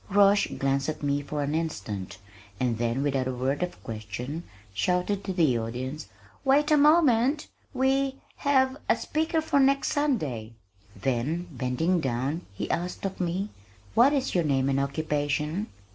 [0.09, 2.17] Roche glanced at me for an instant,
[2.59, 4.41] and then without a word of question,
[4.73, 6.07] shouted to the audience,
[6.43, 7.45] "Wait a moment!
[7.71, 10.53] We have a speaker for next Sunday."
[10.99, 13.49] Then, bending down, he asked of me,
[13.93, 15.67] "What is your name and occupation?"